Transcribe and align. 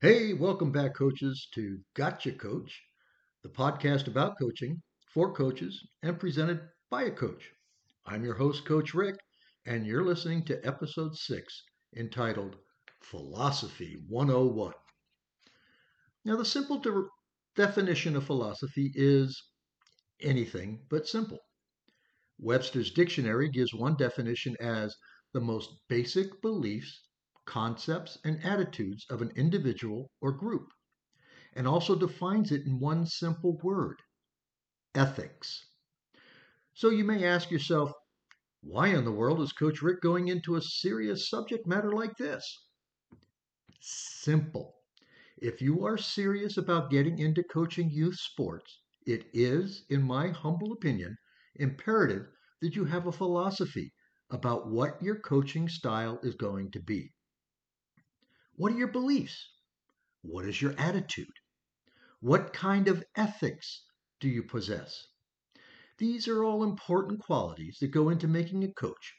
Hey, 0.00 0.32
welcome 0.34 0.72
back, 0.72 0.96
coaches, 0.96 1.46
to 1.54 1.78
Gotcha 1.94 2.32
Coach, 2.32 2.82
the 3.44 3.48
podcast 3.48 4.08
about 4.08 4.36
coaching 4.36 4.82
for 5.06 5.32
coaches 5.32 5.86
and 6.02 6.18
presented 6.18 6.68
by 6.90 7.04
a 7.04 7.12
coach. 7.12 7.52
I'm 8.04 8.24
your 8.24 8.34
host, 8.34 8.64
Coach 8.64 8.92
Rick, 8.92 9.20
and 9.66 9.86
you're 9.86 10.04
listening 10.04 10.44
to 10.46 10.66
episode 10.66 11.16
six 11.16 11.62
entitled 11.96 12.56
Philosophy 13.02 14.02
101. 14.08 14.74
Now, 16.24 16.36
the 16.36 16.44
simple 16.44 16.78
de- 16.78 17.08
definition 17.54 18.16
of 18.16 18.24
philosophy 18.26 18.90
is 18.96 19.40
anything 20.20 20.86
but 20.90 21.08
simple. 21.08 21.40
Webster's 22.38 22.90
dictionary 22.90 23.50
gives 23.50 23.74
one 23.74 23.94
definition 23.94 24.56
as 24.60 24.96
the 25.34 25.40
most 25.42 25.70
basic 25.88 26.40
beliefs 26.40 27.07
concepts, 27.48 28.18
and 28.24 28.44
attitudes 28.44 29.06
of 29.08 29.22
an 29.22 29.32
individual 29.34 30.10
or 30.20 30.32
group, 30.32 30.68
and 31.54 31.66
also 31.66 31.96
defines 31.96 32.52
it 32.52 32.66
in 32.66 32.78
one 32.78 33.06
simple 33.06 33.58
word 33.62 33.96
ethics. 34.94 35.64
So 36.74 36.90
you 36.90 37.04
may 37.04 37.24
ask 37.24 37.50
yourself, 37.50 37.90
why 38.60 38.88
in 38.88 39.04
the 39.04 39.12
world 39.12 39.40
is 39.40 39.52
Coach 39.52 39.80
Rick 39.80 40.02
going 40.02 40.28
into 40.28 40.56
a 40.56 40.62
serious 40.62 41.30
subject 41.30 41.66
matter 41.66 41.92
like 41.92 42.12
this? 42.18 42.44
Simple. 43.80 44.74
If 45.38 45.62
you 45.62 45.86
are 45.86 45.96
serious 45.96 46.58
about 46.58 46.90
getting 46.90 47.18
into 47.18 47.42
coaching 47.44 47.88
youth 47.90 48.16
sports, 48.16 48.80
it 49.06 49.24
is, 49.32 49.84
in 49.88 50.02
my 50.02 50.28
humble 50.28 50.72
opinion, 50.72 51.16
imperative 51.54 52.26
that 52.60 52.76
you 52.76 52.84
have 52.84 53.06
a 53.06 53.12
philosophy 53.12 53.92
about 54.30 54.68
what 54.68 55.00
your 55.02 55.20
coaching 55.20 55.68
style 55.68 56.18
is 56.22 56.34
going 56.34 56.70
to 56.72 56.80
be. 56.80 57.10
What 58.58 58.72
are 58.72 58.76
your 58.76 58.88
beliefs? 58.88 59.50
What 60.22 60.44
is 60.44 60.60
your 60.60 60.74
attitude? 60.78 61.30
What 62.18 62.52
kind 62.52 62.88
of 62.88 63.04
ethics 63.14 63.84
do 64.18 64.28
you 64.28 64.42
possess? 64.42 65.06
These 65.98 66.26
are 66.26 66.42
all 66.42 66.64
important 66.64 67.20
qualities 67.20 67.78
that 67.80 67.92
go 67.92 68.08
into 68.08 68.26
making 68.26 68.64
a 68.64 68.72
coach. 68.72 69.14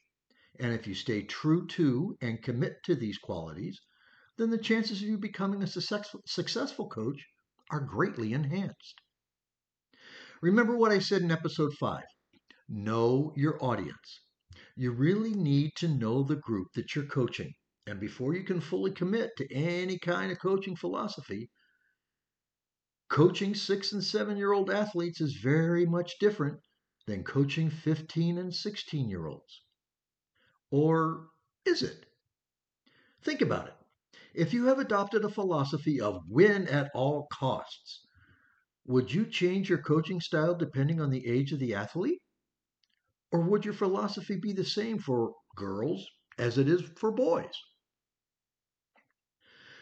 And 0.60 0.74
if 0.74 0.88
you 0.88 0.94
stay 0.94 1.24
true 1.24 1.66
to 1.68 2.18
and 2.20 2.44
commit 2.44 2.84
to 2.84 2.96
these 2.96 3.18
qualities, 3.18 3.80
then 4.38 4.50
the 4.50 4.58
chances 4.58 5.02
of 5.02 5.08
you 5.08 5.18
becoming 5.18 5.64
a 5.64 5.68
successful, 5.68 6.90
coach 6.90 7.26
are 7.72 7.80
greatly 7.80 8.34
enhanced. 8.34 9.00
Remember 10.42 10.76
what 10.76 10.92
I 10.92 11.00
said 11.00 11.22
in 11.22 11.32
episode 11.32 11.72
5 11.80 12.04
know 12.68 13.32
your 13.38 13.58
audience. 13.64 14.20
You 14.76 14.92
really 14.92 15.34
need 15.34 15.72
to 15.78 15.88
know 15.88 16.24
the 16.24 16.36
group 16.36 16.68
that 16.76 16.94
you're 16.94 17.06
coaching 17.06 17.54
and 17.90 18.00
before 18.00 18.36
you 18.36 18.44
can 18.44 18.62
fully 18.62 18.92
commit 18.92 19.32
to 19.36 19.52
any 19.52 19.98
kind 19.98 20.32
of 20.32 20.40
coaching 20.40 20.76
philosophy, 20.76 21.50
coaching 23.10 23.56
six 23.56 23.92
and 23.92 24.04
seven 24.04 24.38
year 24.38 24.54
old 24.54 24.70
athletes 24.70 25.20
is 25.20 25.40
very 25.42 25.88
much 25.88 26.20
different 26.20 26.60
than 27.08 27.24
coaching 27.24 27.72
15 27.72 28.38
and 28.38 28.54
16 28.54 29.10
year 29.10 29.26
olds. 29.26 29.64
Or 30.70 31.30
is 31.66 31.82
it? 31.82 32.06
Think 33.24 33.42
about 33.42 33.68
it. 33.70 33.74
If 34.36 34.54
you 34.54 34.66
have 34.68 34.78
adopted 34.78 35.26
a 35.26 35.30
philosophy 35.30 36.00
of 36.00 36.22
win 36.30 36.68
at 36.68 36.92
all 36.94 37.28
costs, 37.34 38.06
would 38.86 39.12
you 39.12 39.26
change 39.26 39.68
your 39.68 39.82
coaching 39.82 40.22
style 40.22 40.54
depending 40.54 41.02
on 41.02 41.10
the 41.10 41.26
age 41.26 41.52
of 41.52 41.60
the 41.60 41.74
athlete? 41.74 42.22
Or 43.32 43.42
would 43.42 43.66
your 43.66 43.74
philosophy 43.74 44.38
be 44.40 44.54
the 44.54 44.64
same 44.64 45.00
for 45.00 45.34
girls 45.56 46.08
as 46.38 46.60
it 46.60 46.70
is 46.70 46.84
for 46.98 47.12
boys? 47.12 47.56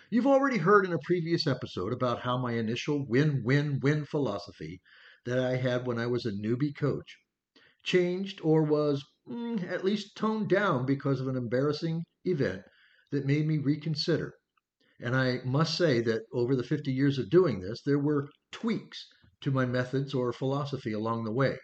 You've 0.10 0.26
already 0.26 0.58
heard 0.58 0.86
in 0.86 0.94
a 0.94 1.00
previous 1.00 1.46
episode 1.46 1.92
about 1.92 2.22
how 2.22 2.38
my 2.38 2.54
initial 2.54 3.06
win 3.06 3.44
win 3.44 3.78
win 3.82 4.06
philosophy 4.06 4.82
that 5.26 5.38
I 5.38 5.58
had 5.58 5.86
when 5.86 6.00
I 6.00 6.08
was 6.08 6.26
a 6.26 6.32
newbie 6.32 6.74
coach 6.74 7.18
changed 7.84 8.40
or 8.42 8.64
was 8.64 9.04
mm, 9.28 9.62
at 9.70 9.84
least 9.84 10.16
toned 10.16 10.48
down 10.48 10.86
because 10.86 11.20
of 11.20 11.28
an 11.28 11.36
embarrassing 11.36 12.06
event 12.24 12.64
that 13.12 13.26
made 13.26 13.46
me 13.48 13.58
reconsider. 13.58 14.34
And 15.02 15.14
I 15.14 15.42
must 15.44 15.76
say 15.76 16.00
that 16.00 16.24
over 16.32 16.56
the 16.56 16.64
50 16.64 16.90
years 16.90 17.20
of 17.20 17.30
doing 17.30 17.60
this, 17.60 17.82
there 17.82 18.00
were 18.00 18.30
tweaks 18.50 19.10
to 19.42 19.52
my 19.52 19.66
methods 19.66 20.14
or 20.14 20.32
philosophy 20.32 20.94
along 20.94 21.26
the 21.26 21.34
way, 21.34 21.58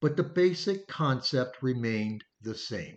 but 0.00 0.16
the 0.16 0.24
basic 0.24 0.88
concept 0.88 1.62
remained 1.62 2.24
the 2.40 2.56
same. 2.56 2.96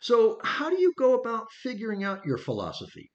So, 0.00 0.40
how 0.42 0.70
do 0.70 0.80
you 0.80 0.92
go 0.96 1.14
about 1.14 1.52
figuring 1.52 2.02
out 2.02 2.26
your 2.26 2.36
philosophy? 2.38 3.12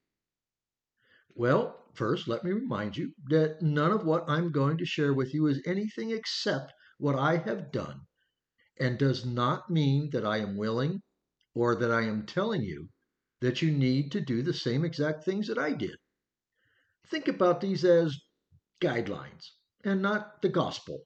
Well, 1.35 1.83
first, 1.93 2.27
let 2.27 2.45
me 2.45 2.51
remind 2.53 2.95
you 2.95 3.13
that 3.25 3.61
none 3.61 3.91
of 3.91 4.05
what 4.05 4.23
I'm 4.27 4.51
going 4.51 4.77
to 4.77 4.85
share 4.85 5.13
with 5.13 5.33
you 5.33 5.45
is 5.47 5.61
anything 5.65 6.11
except 6.11 6.73
what 6.97 7.15
I 7.15 7.35
have 7.37 7.73
done 7.73 8.07
and 8.79 8.99
does 8.99 9.25
not 9.25 9.69
mean 9.69 10.11
that 10.11 10.25
I 10.25 10.37
am 10.37 10.57
willing 10.57 11.03
or 11.55 11.75
that 11.75 11.91
I 11.91 12.03
am 12.03 12.25
telling 12.25 12.63
you 12.63 12.89
that 13.41 13.61
you 13.61 13.71
need 13.71 14.11
to 14.13 14.21
do 14.21 14.41
the 14.43 14.53
same 14.53 14.85
exact 14.85 15.25
things 15.25 15.47
that 15.47 15.57
I 15.59 15.73
did. 15.73 15.97
Think 17.07 17.29
about 17.29 17.61
these 17.61 17.85
as 17.85 18.13
guidelines 18.81 19.43
and 19.85 20.01
not 20.01 20.41
the 20.41 20.49
gospel. 20.49 21.05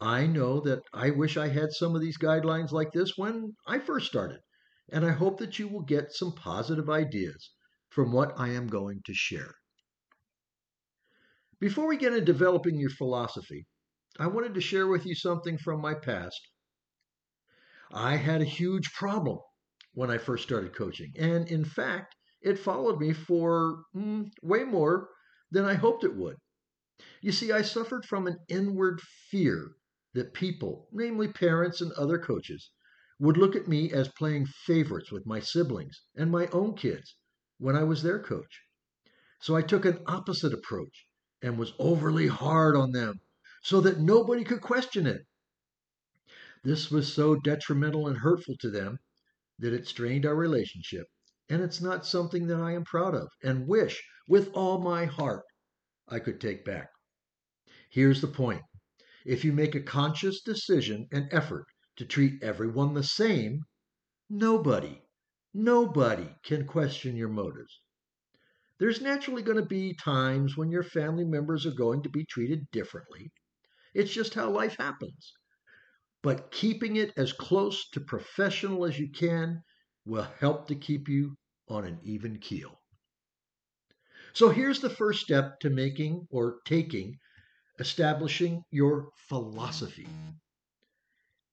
I 0.00 0.26
know 0.26 0.58
that 0.62 0.82
I 0.92 1.10
wish 1.10 1.36
I 1.36 1.46
had 1.46 1.70
some 1.70 1.94
of 1.94 2.00
these 2.00 2.18
guidelines 2.18 2.72
like 2.72 2.90
this 2.90 3.16
when 3.16 3.54
I 3.64 3.78
first 3.78 4.08
started 4.08 4.40
and 4.90 5.04
I 5.04 5.12
hope 5.12 5.38
that 5.38 5.58
you 5.58 5.68
will 5.68 5.82
get 5.82 6.12
some 6.12 6.32
positive 6.32 6.88
ideas 6.88 7.50
from 7.88 8.12
what 8.12 8.38
I 8.38 8.48
am 8.48 8.66
going 8.66 9.02
to 9.06 9.14
share. 9.14 9.54
Before 11.60 11.86
we 11.86 11.96
get 11.96 12.12
into 12.12 12.24
developing 12.24 12.78
your 12.78 12.90
philosophy, 12.90 13.66
I 14.18 14.28
wanted 14.28 14.54
to 14.54 14.60
share 14.60 14.86
with 14.86 15.04
you 15.04 15.14
something 15.14 15.58
from 15.58 15.80
my 15.80 15.94
past. 15.94 16.40
I 17.92 18.16
had 18.16 18.40
a 18.40 18.46
huge 18.46 18.92
problem 18.92 19.38
when 19.92 20.10
I 20.10 20.18
first 20.18 20.44
started 20.44 20.74
coaching, 20.74 21.12
and 21.18 21.48
in 21.48 21.64
fact, 21.64 22.14
it 22.40 22.58
followed 22.58 23.00
me 23.00 23.12
for 23.12 23.84
mm, 23.94 24.30
way 24.42 24.64
more 24.64 25.08
than 25.50 25.64
I 25.64 25.74
hoped 25.74 26.04
it 26.04 26.14
would. 26.14 26.36
You 27.20 27.32
see, 27.32 27.50
I 27.50 27.62
suffered 27.62 28.04
from 28.04 28.26
an 28.26 28.38
inward 28.48 29.00
fear 29.00 29.72
that 30.14 30.34
people, 30.34 30.88
namely 30.92 31.28
parents 31.28 31.80
and 31.80 31.92
other 31.92 32.18
coaches, 32.18 32.70
would 33.18 33.36
look 33.36 33.56
at 33.56 33.68
me 33.68 33.92
as 33.92 34.08
playing 34.08 34.46
favorites 34.46 35.10
with 35.10 35.26
my 35.26 35.40
siblings 35.40 36.02
and 36.14 36.30
my 36.30 36.46
own 36.48 36.74
kids 36.74 37.16
when 37.58 37.74
I 37.74 37.82
was 37.82 38.02
their 38.02 38.22
coach. 38.22 38.60
So 39.40 39.56
I 39.56 39.62
took 39.62 39.84
an 39.84 40.02
opposite 40.06 40.52
approach 40.52 41.06
and 41.42 41.58
was 41.58 41.72
overly 41.78 42.26
hard 42.26 42.76
on 42.76 42.92
them 42.92 43.20
so 43.62 43.80
that 43.80 44.00
nobody 44.00 44.44
could 44.44 44.60
question 44.60 45.06
it. 45.06 45.22
This 46.64 46.90
was 46.90 47.12
so 47.12 47.36
detrimental 47.36 48.08
and 48.08 48.18
hurtful 48.18 48.56
to 48.60 48.70
them 48.70 48.98
that 49.58 49.72
it 49.72 49.86
strained 49.86 50.26
our 50.26 50.36
relationship, 50.36 51.06
and 51.48 51.62
it's 51.62 51.80
not 51.80 52.06
something 52.06 52.46
that 52.46 52.60
I 52.60 52.72
am 52.72 52.84
proud 52.84 53.14
of 53.14 53.28
and 53.42 53.66
wish 53.66 54.02
with 54.28 54.50
all 54.54 54.80
my 54.80 55.04
heart 55.04 55.44
I 56.08 56.18
could 56.18 56.40
take 56.40 56.64
back. 56.64 56.88
Here's 57.90 58.20
the 58.20 58.28
point 58.28 58.62
if 59.24 59.44
you 59.44 59.52
make 59.52 59.74
a 59.74 59.80
conscious 59.80 60.40
decision 60.40 61.08
and 61.10 61.28
effort 61.32 61.64
to 61.98 62.06
treat 62.06 62.42
everyone 62.42 62.94
the 62.94 63.02
same, 63.02 63.64
nobody, 64.30 65.02
nobody 65.52 66.28
can 66.44 66.64
question 66.64 67.16
your 67.16 67.28
motives. 67.28 67.80
There's 68.78 69.00
naturally 69.00 69.42
going 69.42 69.58
to 69.58 69.66
be 69.66 69.94
times 69.94 70.56
when 70.56 70.70
your 70.70 70.84
family 70.84 71.24
members 71.24 71.66
are 71.66 71.72
going 71.72 72.02
to 72.04 72.08
be 72.08 72.24
treated 72.24 72.70
differently. 72.70 73.32
It's 73.94 74.12
just 74.12 74.34
how 74.34 74.48
life 74.50 74.76
happens. 74.78 75.32
But 76.22 76.52
keeping 76.52 76.96
it 76.96 77.12
as 77.16 77.32
close 77.32 77.88
to 77.90 78.00
professional 78.00 78.84
as 78.84 78.98
you 78.98 79.10
can 79.10 79.62
will 80.04 80.28
help 80.38 80.68
to 80.68 80.76
keep 80.76 81.08
you 81.08 81.36
on 81.68 81.84
an 81.84 81.98
even 82.04 82.38
keel. 82.38 82.80
So 84.34 84.50
here's 84.50 84.80
the 84.80 84.90
first 84.90 85.20
step 85.20 85.58
to 85.60 85.70
making 85.70 86.28
or 86.30 86.60
taking 86.64 87.18
establishing 87.80 88.62
your 88.70 89.10
philosophy. 89.28 90.06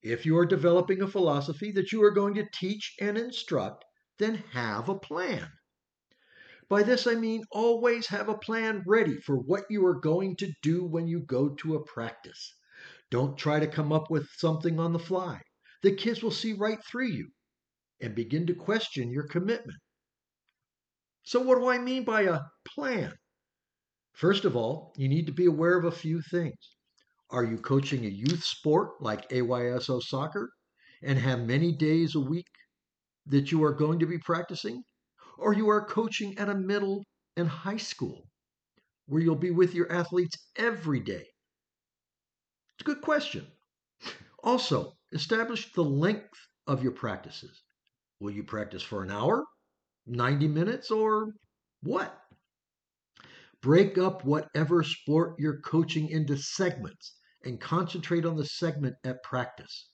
If 0.05 0.23
you 0.23 0.37
are 0.37 0.45
developing 0.45 1.01
a 1.01 1.07
philosophy 1.07 1.71
that 1.71 1.91
you 1.91 2.03
are 2.03 2.11
going 2.11 2.35
to 2.35 2.47
teach 2.53 2.93
and 3.01 3.17
instruct, 3.17 3.83
then 4.19 4.35
have 4.51 4.87
a 4.87 4.99
plan. 4.99 5.51
By 6.69 6.83
this 6.83 7.07
I 7.07 7.15
mean 7.15 7.43
always 7.49 8.05
have 8.09 8.29
a 8.29 8.37
plan 8.37 8.83
ready 8.85 9.19
for 9.19 9.35
what 9.35 9.65
you 9.67 9.83
are 9.87 9.99
going 9.99 10.35
to 10.35 10.53
do 10.61 10.85
when 10.85 11.07
you 11.07 11.21
go 11.21 11.55
to 11.55 11.73
a 11.73 11.83
practice. 11.83 12.53
Don't 13.09 13.35
try 13.35 13.59
to 13.59 13.65
come 13.65 13.91
up 13.91 14.11
with 14.11 14.29
something 14.37 14.79
on 14.79 14.93
the 14.93 14.99
fly. 14.99 15.41
The 15.81 15.95
kids 15.95 16.21
will 16.21 16.29
see 16.29 16.53
right 16.53 16.83
through 16.85 17.09
you 17.09 17.31
and 17.99 18.13
begin 18.13 18.45
to 18.45 18.53
question 18.53 19.11
your 19.11 19.27
commitment. 19.27 19.79
So, 21.23 21.41
what 21.41 21.57
do 21.57 21.67
I 21.67 21.79
mean 21.79 22.03
by 22.03 22.25
a 22.25 22.41
plan? 22.63 23.15
First 24.13 24.45
of 24.45 24.55
all, 24.55 24.93
you 24.97 25.09
need 25.09 25.25
to 25.25 25.33
be 25.33 25.47
aware 25.47 25.79
of 25.79 25.85
a 25.85 25.91
few 25.91 26.21
things. 26.21 26.74
Are 27.35 27.43
you 27.43 27.57
coaching 27.57 28.05
a 28.05 28.09
youth 28.09 28.45
sport 28.45 29.01
like 29.01 29.27
AYSO 29.29 30.01
soccer 30.01 30.49
and 31.03 31.19
have 31.19 31.41
many 31.41 31.73
days 31.73 32.15
a 32.15 32.19
week 32.19 32.47
that 33.25 33.51
you 33.51 33.61
are 33.65 33.73
going 33.73 33.99
to 33.99 34.05
be 34.05 34.17
practicing? 34.17 34.81
or 35.37 35.53
you 35.53 35.69
are 35.69 35.85
coaching 35.85 36.37
at 36.37 36.49
a 36.49 36.55
middle 36.55 37.03
and 37.35 37.47
high 37.47 37.77
school 37.77 38.23
where 39.07 39.21
you'll 39.21 39.35
be 39.35 39.51
with 39.51 39.73
your 39.73 39.91
athletes 39.91 40.37
every 40.55 40.99
day? 40.99 41.25
It's 42.73 42.81
a 42.81 42.83
good 42.85 43.01
question. 43.01 43.45
Also, 44.43 44.93
establish 45.11 45.73
the 45.73 45.83
length 45.83 46.39
of 46.67 46.83
your 46.83 46.93
practices. 46.93 47.63
Will 48.19 48.31
you 48.31 48.43
practice 48.43 48.81
for 48.81 49.03
an 49.03 49.11
hour, 49.11 49.43
90 50.05 50.47
minutes, 50.47 50.89
or 50.89 51.33
what? 51.83 52.17
Break 53.61 53.97
up 53.97 54.23
whatever 54.23 54.83
sport 54.83 55.35
you're 55.37 55.59
coaching 55.61 56.09
into 56.09 56.37
segments 56.37 57.15
and 57.45 57.61
concentrate 57.61 58.25
on 58.25 58.35
the 58.35 58.45
segment 58.45 58.95
at 59.03 59.23
practice. 59.23 59.89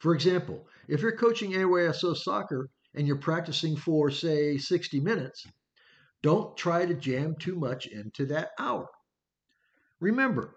For 0.00 0.14
example, 0.14 0.66
if 0.88 1.00
you're 1.00 1.16
coaching 1.16 1.52
AYSO 1.52 2.16
soccer 2.16 2.68
and 2.94 3.06
you're 3.06 3.16
practicing 3.16 3.76
for, 3.76 4.10
say, 4.10 4.58
60 4.58 5.00
minutes, 5.00 5.46
don't 6.22 6.56
try 6.56 6.84
to 6.84 6.94
jam 6.94 7.36
too 7.36 7.54
much 7.54 7.86
into 7.86 8.26
that 8.26 8.50
hour. 8.58 8.88
Remember, 10.00 10.56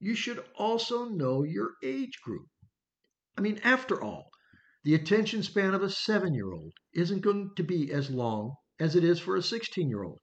you 0.00 0.14
should 0.14 0.44
also 0.56 1.06
know 1.06 1.42
your 1.42 1.74
age 1.82 2.20
group. 2.22 2.46
I 3.36 3.40
mean, 3.40 3.60
after 3.64 4.02
all, 4.02 4.30
the 4.84 4.94
attention 4.94 5.42
span 5.42 5.74
of 5.74 5.82
a 5.82 5.90
seven 5.90 6.34
year 6.34 6.52
old 6.52 6.72
isn't 6.92 7.20
going 7.20 7.50
to 7.56 7.62
be 7.62 7.90
as 7.92 8.10
long 8.10 8.54
as 8.78 8.96
it 8.96 9.04
is 9.04 9.18
for 9.18 9.36
a 9.36 9.42
16 9.42 9.88
year 9.88 10.02
old. 10.02 10.20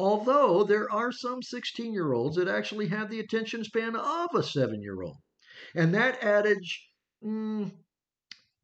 Although 0.00 0.64
there 0.64 0.90
are 0.90 1.12
some 1.12 1.42
16 1.42 1.92
year 1.92 2.14
olds 2.14 2.36
that 2.36 2.48
actually 2.48 2.88
have 2.88 3.10
the 3.10 3.20
attention 3.20 3.62
span 3.62 3.94
of 3.94 4.34
a 4.34 4.42
seven 4.42 4.80
year 4.80 5.02
old. 5.02 5.18
And 5.74 5.94
that 5.94 6.22
adage 6.22 6.88
mm, 7.22 7.70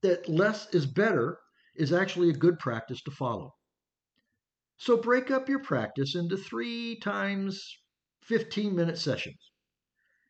that 0.01 0.31
less 0.31 0.73
is 0.75 0.87
better 0.87 1.39
is 1.75 1.93
actually 1.93 2.31
a 2.31 2.43
good 2.45 2.59
practice 2.59 3.03
to 3.03 3.11
follow. 3.11 3.53
So 4.79 4.97
break 4.97 5.31
up 5.31 5.47
your 5.47 5.59
practice 5.59 6.15
into 6.15 6.39
three 6.39 6.99
times 7.01 7.63
15 8.23 8.75
minute 8.75 8.97
sessions 8.97 9.51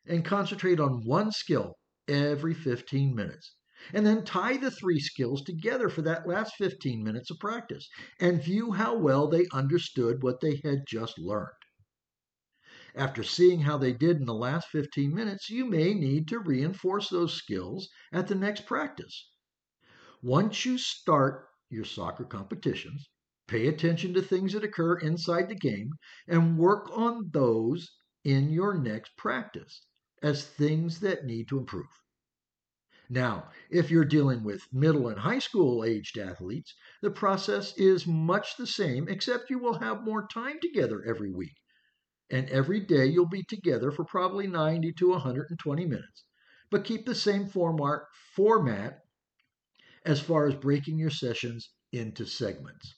and 0.05 0.25
concentrate 0.25 0.81
on 0.81 1.05
one 1.05 1.31
skill 1.31 1.77
every 2.09 2.53
15 2.53 3.15
minutes. 3.15 3.55
And 3.93 4.05
then 4.05 4.25
tie 4.25 4.57
the 4.57 4.71
three 4.71 4.99
skills 4.99 5.43
together 5.43 5.89
for 5.89 6.01
that 6.01 6.27
last 6.27 6.55
15 6.55 7.03
minutes 7.03 7.29
of 7.29 7.39
practice 7.39 7.87
and 8.19 8.43
view 8.43 8.71
how 8.71 8.97
well 8.97 9.27
they 9.27 9.47
understood 9.53 10.23
what 10.23 10.41
they 10.41 10.61
had 10.63 10.87
just 10.87 11.19
learned. 11.19 11.51
After 12.95 13.21
seeing 13.21 13.61
how 13.61 13.77
they 13.77 13.93
did 13.93 14.17
in 14.17 14.25
the 14.25 14.33
last 14.33 14.69
15 14.69 15.13
minutes, 15.13 15.49
you 15.51 15.65
may 15.65 15.93
need 15.93 16.27
to 16.29 16.39
reinforce 16.39 17.09
those 17.09 17.35
skills 17.35 17.87
at 18.11 18.27
the 18.27 18.35
next 18.35 18.65
practice. 18.65 19.29
Once 20.23 20.65
you 20.65 20.79
start 20.79 21.47
your 21.69 21.85
soccer 21.85 22.25
competitions, 22.25 23.07
pay 23.47 23.67
attention 23.67 24.13
to 24.15 24.21
things 24.23 24.53
that 24.53 24.63
occur 24.63 24.95
inside 24.97 25.49
the 25.49 25.55
game 25.55 25.91
and 26.27 26.57
work 26.57 26.89
on 26.97 27.29
those 27.31 27.91
in 28.23 28.49
your 28.49 28.73
next 28.75 29.15
practice 29.17 29.85
as 30.23 30.47
things 30.47 30.99
that 31.01 31.25
need 31.25 31.47
to 31.47 31.59
improve. 31.59 31.85
Now, 33.09 33.51
if 33.69 33.89
you're 33.89 34.03
dealing 34.03 34.43
with 34.43 34.73
middle 34.73 35.07
and 35.07 35.19
high 35.19 35.39
school 35.39 35.83
aged 35.85 36.17
athletes, 36.17 36.73
the 37.01 37.09
process 37.09 37.73
is 37.77 38.05
much 38.05 38.57
the 38.57 38.67
same, 38.67 39.07
except 39.07 39.49
you 39.49 39.59
will 39.59 39.79
have 39.79 40.03
more 40.03 40.27
time 40.27 40.59
together 40.59 41.03
every 41.05 41.31
week. 41.31 41.55
And 42.29 42.49
every 42.49 42.81
day 42.81 43.05
you'll 43.05 43.25
be 43.25 43.43
together 43.43 43.91
for 43.91 44.03
probably 44.03 44.47
90 44.47 44.91
to 44.93 45.09
120 45.09 45.85
minutes. 45.85 46.25
But 46.69 46.83
keep 46.83 47.05
the 47.05 47.15
same 47.15 47.47
format, 47.47 48.01
format 48.35 48.99
as 50.03 50.19
far 50.19 50.45
as 50.45 50.55
breaking 50.55 50.99
your 50.99 51.09
sessions 51.09 51.69
into 51.93 52.25
segments. 52.25 52.95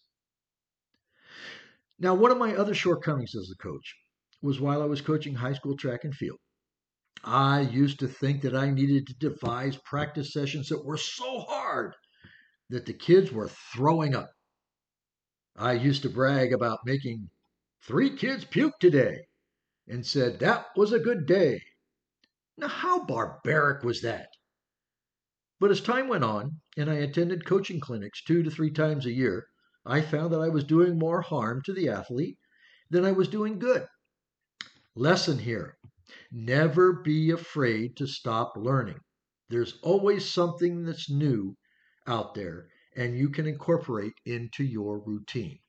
Now, 2.00 2.16
one 2.16 2.32
of 2.32 2.38
my 2.38 2.56
other 2.56 2.74
shortcomings 2.74 3.36
as 3.36 3.52
a 3.52 3.62
coach 3.62 3.96
was 4.42 4.60
while 4.60 4.82
I 4.82 4.86
was 4.86 5.02
coaching 5.02 5.36
high 5.36 5.54
school 5.54 5.78
track 5.78 6.04
and 6.04 6.16
field. 6.16 6.40
I 7.24 7.62
used 7.62 8.00
to 8.00 8.08
think 8.08 8.42
that 8.42 8.56
I 8.56 8.70
needed 8.70 9.08
to 9.08 9.30
devise 9.30 9.78
practice 9.78 10.32
sessions 10.32 10.70
that 10.70 10.86
were 10.86 10.98
so 10.98 11.42
hard 11.42 11.96
that 12.70 12.86
the 12.86 12.94
kids 12.94 13.32
were 13.32 13.50
throwing 13.74 14.16
up. 14.16 14.32
I 15.56 15.74
used 15.74 16.04
to 16.04 16.10
brag 16.10 16.54
about 16.54 16.86
making 16.86 17.30
three 17.86 18.16
kids 18.16 18.46
puke 18.46 18.80
today 18.80 19.28
and 19.88 20.06
said 20.06 20.40
that 20.40 20.68
was 20.76 20.94
a 20.94 21.00
good 21.00 21.26
day. 21.26 21.62
Now, 22.58 22.68
how 22.68 23.04
barbaric 23.04 23.84
was 23.84 24.02
that? 24.02 24.30
But 25.60 25.72
as 25.72 25.82
time 25.82 26.08
went 26.08 26.24
on 26.24 26.62
and 26.78 26.90
I 26.90 26.96
attended 26.96 27.46
coaching 27.46 27.80
clinics 27.80 28.24
two 28.24 28.44
to 28.44 28.52
three 28.52 28.72
times 28.72 29.06
a 29.06 29.12
year, 29.12 29.48
I 29.86 30.02
found 30.02 30.32
that 30.34 30.42
I 30.42 30.50
was 30.50 30.64
doing 30.64 30.98
more 30.98 31.22
harm 31.22 31.62
to 31.66 31.74
the 31.74 31.90
athlete 31.90 32.38
than 32.90 33.04
I 33.04 33.12
was 33.12 33.28
doing 33.28 33.60
good. 33.60 33.88
Lesson 34.96 35.40
here 35.40 35.79
Never 36.32 36.94
be 36.94 37.32
afraid 37.32 37.96
to 37.98 38.08
stop 38.08 38.54
learning. 38.56 39.00
There's 39.50 39.80
always 39.82 40.26
something 40.26 40.84
that's 40.84 41.10
new 41.10 41.56
out 42.08 42.34
there 42.34 42.70
and 42.96 43.18
you 43.18 43.30
can 43.30 43.46
incorporate 43.46 44.14
into 44.26 44.64
your 44.64 45.00
routine. 45.00 45.60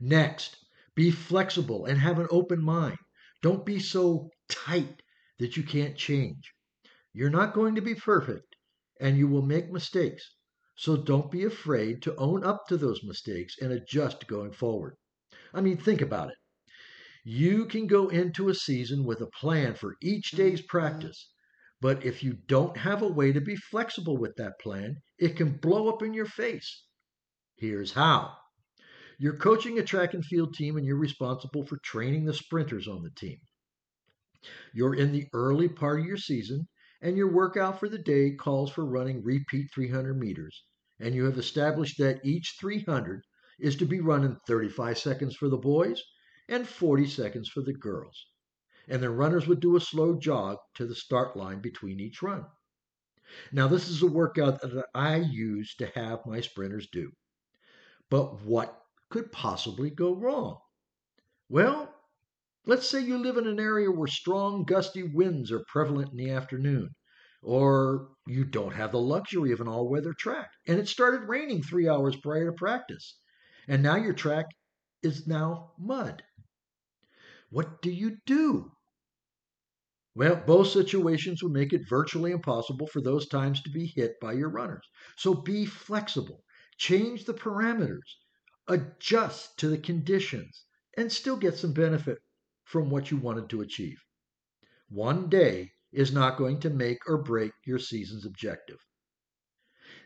Next, 0.00 0.56
be 0.94 1.10
flexible 1.10 1.84
and 1.86 1.98
have 1.98 2.18
an 2.18 2.28
open 2.30 2.62
mind. 2.62 2.98
Don't 3.42 3.64
be 3.64 3.78
so 3.78 4.30
tight 4.48 5.02
that 5.38 5.56
you 5.56 5.62
can't 5.62 5.96
change. 5.96 6.52
You're 7.12 7.30
not 7.30 7.54
going 7.54 7.74
to 7.74 7.80
be 7.80 7.94
perfect 7.94 8.56
and 9.00 9.16
you 9.16 9.28
will 9.28 9.42
make 9.42 9.70
mistakes. 9.70 10.34
So 10.76 10.96
don't 10.96 11.30
be 11.30 11.44
afraid 11.44 12.02
to 12.02 12.16
own 12.16 12.44
up 12.44 12.66
to 12.68 12.76
those 12.76 13.02
mistakes 13.04 13.56
and 13.60 13.72
adjust 13.72 14.26
going 14.26 14.52
forward. 14.52 14.96
I 15.52 15.60
mean, 15.60 15.76
think 15.76 16.00
about 16.00 16.30
it. 16.30 16.36
You 17.30 17.66
can 17.66 17.86
go 17.86 18.08
into 18.08 18.48
a 18.48 18.54
season 18.54 19.04
with 19.04 19.20
a 19.20 19.26
plan 19.26 19.74
for 19.74 19.98
each 20.00 20.30
day's 20.30 20.60
mm-hmm. 20.60 20.66
practice, 20.68 21.30
but 21.78 22.02
if 22.02 22.22
you 22.22 22.38
don't 22.46 22.74
have 22.78 23.02
a 23.02 23.12
way 23.12 23.32
to 23.32 23.40
be 23.42 23.54
flexible 23.54 24.16
with 24.16 24.34
that 24.36 24.58
plan, 24.58 25.02
it 25.18 25.36
can 25.36 25.58
blow 25.58 25.90
up 25.90 26.02
in 26.02 26.14
your 26.14 26.24
face. 26.24 26.84
Here's 27.58 27.92
how. 27.92 28.34
You're 29.18 29.36
coaching 29.36 29.78
a 29.78 29.82
track 29.82 30.14
and 30.14 30.24
field 30.24 30.54
team 30.54 30.78
and 30.78 30.86
you're 30.86 30.96
responsible 30.96 31.66
for 31.66 31.76
training 31.84 32.24
the 32.24 32.32
sprinters 32.32 32.88
on 32.88 33.02
the 33.02 33.10
team. 33.10 33.40
You're 34.72 34.94
in 34.94 35.12
the 35.12 35.26
early 35.34 35.68
part 35.68 36.00
of 36.00 36.06
your 36.06 36.16
season 36.16 36.66
and 37.02 37.18
your 37.18 37.30
workout 37.30 37.78
for 37.78 37.90
the 37.90 37.98
day 37.98 38.36
calls 38.36 38.72
for 38.72 38.86
running 38.86 39.22
repeat 39.22 39.70
300 39.74 40.18
meters, 40.18 40.64
and 40.98 41.14
you 41.14 41.26
have 41.26 41.36
established 41.36 41.98
that 41.98 42.24
each 42.24 42.56
300 42.58 43.20
is 43.60 43.76
to 43.76 43.84
be 43.84 44.00
run 44.00 44.24
in 44.24 44.38
35 44.46 44.96
seconds 44.96 45.36
for 45.36 45.50
the 45.50 45.58
boys 45.58 46.02
and 46.48 46.66
40 46.66 47.06
seconds 47.06 47.48
for 47.48 47.62
the 47.62 47.74
girls. 47.74 48.26
And 48.88 49.02
the 49.02 49.10
runners 49.10 49.46
would 49.46 49.60
do 49.60 49.76
a 49.76 49.80
slow 49.80 50.18
jog 50.18 50.56
to 50.74 50.86
the 50.86 50.94
start 50.94 51.36
line 51.36 51.60
between 51.60 52.00
each 52.00 52.22
run. 52.22 52.46
Now, 53.52 53.68
this 53.68 53.88
is 53.88 54.02
a 54.02 54.06
workout 54.06 54.62
that 54.62 54.86
I 54.94 55.16
use 55.16 55.74
to 55.76 55.86
have 55.88 56.24
my 56.24 56.40
sprinters 56.40 56.88
do. 56.90 57.12
But 58.08 58.40
what 58.42 58.80
could 59.10 59.30
possibly 59.32 59.90
go 59.90 60.14
wrong? 60.14 60.58
Well, 61.50 61.94
let's 62.64 62.88
say 62.88 63.00
you 63.00 63.18
live 63.18 63.36
in 63.36 63.46
an 63.46 63.60
area 63.60 63.90
where 63.90 64.08
strong, 64.08 64.64
gusty 64.64 65.02
winds 65.02 65.52
are 65.52 65.64
prevalent 65.68 66.12
in 66.12 66.16
the 66.16 66.30
afternoon, 66.30 66.94
or 67.42 68.08
you 68.26 68.44
don't 68.44 68.74
have 68.74 68.92
the 68.92 69.00
luxury 69.00 69.52
of 69.52 69.60
an 69.60 69.68
all 69.68 69.88
weather 69.88 70.14
track, 70.18 70.50
and 70.66 70.78
it 70.78 70.88
started 70.88 71.28
raining 71.28 71.62
three 71.62 71.88
hours 71.88 72.16
prior 72.16 72.46
to 72.46 72.52
practice, 72.52 73.18
and 73.66 73.82
now 73.82 73.96
your 73.96 74.14
track 74.14 74.46
is 75.02 75.26
now 75.26 75.72
mud. 75.78 76.22
What 77.50 77.82
do 77.82 77.90
you 77.90 78.18
do? 78.26 78.72
Well, 80.14 80.36
both 80.36 80.68
situations 80.68 81.42
would 81.42 81.52
make 81.52 81.72
it 81.72 81.88
virtually 81.88 82.32
impossible 82.32 82.86
for 82.88 83.00
those 83.00 83.28
times 83.28 83.62
to 83.62 83.70
be 83.70 83.86
hit 83.86 84.20
by 84.20 84.32
your 84.32 84.50
runners. 84.50 84.86
So 85.16 85.34
be 85.34 85.64
flexible, 85.64 86.44
change 86.76 87.24
the 87.24 87.34
parameters, 87.34 88.16
adjust 88.66 89.58
to 89.60 89.68
the 89.68 89.78
conditions, 89.78 90.64
and 90.96 91.10
still 91.10 91.36
get 91.36 91.56
some 91.56 91.72
benefit 91.72 92.18
from 92.64 92.90
what 92.90 93.10
you 93.10 93.16
wanted 93.16 93.48
to 93.50 93.62
achieve. 93.62 93.98
One 94.88 95.28
day 95.30 95.72
is 95.92 96.12
not 96.12 96.36
going 96.36 96.60
to 96.60 96.70
make 96.70 97.08
or 97.08 97.22
break 97.22 97.52
your 97.64 97.78
season's 97.78 98.26
objective. 98.26 98.80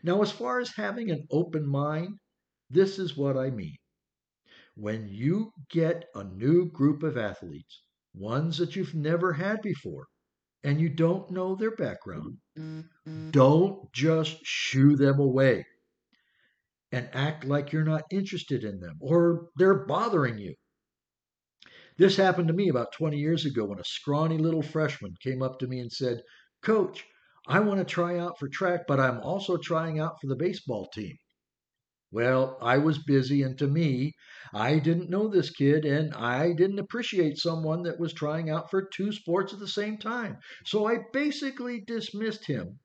Now, 0.03 0.21
as 0.21 0.31
far 0.31 0.59
as 0.59 0.75
having 0.75 1.11
an 1.11 1.27
open 1.31 1.67
mind, 1.67 2.19
this 2.69 2.99
is 2.99 3.17
what 3.17 3.35
I 3.35 3.49
mean. 3.49 3.75
When 4.75 5.07
you 5.07 5.51
get 5.69 6.05
a 6.15 6.23
new 6.23 6.69
group 6.71 7.03
of 7.03 7.17
athletes, 7.17 7.81
ones 8.13 8.57
that 8.57 8.75
you've 8.75 8.95
never 8.95 9.33
had 9.33 9.61
before, 9.61 10.07
and 10.63 10.79
you 10.79 10.89
don't 10.89 11.29
know 11.29 11.55
their 11.55 11.75
background, 11.75 12.37
mm-hmm. 12.57 13.31
don't 13.31 13.91
just 13.91 14.37
shoo 14.43 14.95
them 14.95 15.19
away 15.19 15.65
and 16.91 17.09
act 17.13 17.43
like 17.43 17.71
you're 17.71 17.83
not 17.83 18.03
interested 18.11 18.63
in 18.63 18.79
them 18.79 18.95
or 19.01 19.49
they're 19.57 19.85
bothering 19.85 20.37
you. 20.37 20.53
This 21.97 22.15
happened 22.15 22.47
to 22.47 22.53
me 22.53 22.69
about 22.69 22.93
20 22.93 23.17
years 23.17 23.45
ago 23.45 23.65
when 23.65 23.79
a 23.79 23.83
scrawny 23.83 24.37
little 24.37 24.61
freshman 24.61 25.13
came 25.21 25.41
up 25.41 25.59
to 25.59 25.67
me 25.67 25.79
and 25.79 25.91
said, 25.91 26.21
Coach, 26.63 27.03
I 27.47 27.59
want 27.59 27.79
to 27.79 27.85
try 27.85 28.19
out 28.19 28.39
for 28.39 28.47
track, 28.47 28.81
but 28.87 28.99
I'm 28.99 29.19
also 29.19 29.57
trying 29.57 29.99
out 29.99 30.15
for 30.21 30.27
the 30.27 30.35
baseball 30.35 30.87
team. 30.93 31.17
Well, 32.13 32.57
I 32.61 32.77
was 32.77 32.97
busy, 33.03 33.41
and 33.41 33.57
to 33.57 33.67
me, 33.67 34.13
I 34.53 34.79
didn't 34.79 35.09
know 35.09 35.27
this 35.27 35.49
kid, 35.49 35.83
and 35.83 36.13
I 36.13 36.53
didn't 36.53 36.79
appreciate 36.79 37.37
someone 37.37 37.83
that 37.83 37.99
was 37.99 38.13
trying 38.13 38.49
out 38.49 38.71
for 38.71 38.87
two 38.87 39.11
sports 39.11 39.51
at 39.51 39.59
the 39.59 39.67
same 39.67 39.97
time. 39.97 40.37
So 40.65 40.85
I 40.87 40.99
basically 41.11 41.81
dismissed 41.81 42.45
him 42.45 42.79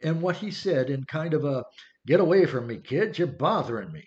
and 0.00 0.22
what 0.22 0.36
he 0.36 0.52
said 0.52 0.88
in 0.88 1.02
kind 1.02 1.34
of 1.34 1.44
a 1.44 1.64
get 2.06 2.20
away 2.20 2.46
from 2.46 2.68
me, 2.68 2.76
kid, 2.78 3.18
you're 3.18 3.26
bothering 3.26 3.90
me. 3.90 4.04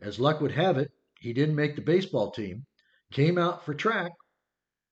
As 0.00 0.18
luck 0.18 0.40
would 0.40 0.50
have 0.50 0.76
it, 0.76 0.90
he 1.20 1.32
didn't 1.32 1.54
make 1.54 1.76
the 1.76 1.82
baseball 1.82 2.32
team, 2.32 2.66
came 3.12 3.38
out 3.38 3.64
for 3.64 3.74
track 3.74 4.10